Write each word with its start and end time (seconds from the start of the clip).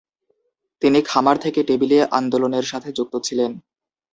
তিনি 0.81 0.99
'খামার 1.01 1.37
থেকে 1.37 1.59
টেবিলে' 1.63 2.09
আন্দোলনের 2.11 2.65
সাথে 2.65 2.89
যুক্ত 2.91 3.13
ছিলেন। 3.23 3.51